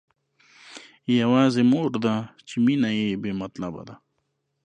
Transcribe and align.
يوازې 1.19 1.61
مور 1.71 1.89
ده 2.05 2.15
چې 2.47 2.55
مينه 2.65 2.89
يې 2.99 3.09
بې 3.21 3.31
مطلبه 3.41 3.81
ده. 3.87 3.95